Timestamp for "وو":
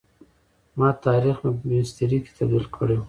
2.97-2.99